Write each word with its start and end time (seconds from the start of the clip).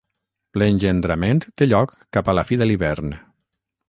L'engendrament 0.61 1.41
té 1.61 1.67
lloc 1.67 1.93
cap 2.17 2.31
a 2.33 2.35
la 2.39 2.45
fi 2.51 2.59
de 2.63 2.69
l'hivern. 2.71 3.15